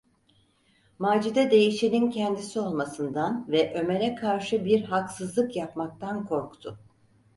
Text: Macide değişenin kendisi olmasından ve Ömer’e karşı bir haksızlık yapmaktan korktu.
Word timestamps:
Macide 0.99 1.51
değişenin 1.51 2.11
kendisi 2.11 2.59
olmasından 2.59 3.45
ve 3.49 3.73
Ömer’e 3.83 4.15
karşı 4.15 4.65
bir 4.65 4.81
haksızlık 4.83 5.55
yapmaktan 5.55 6.25
korktu. 6.25 6.79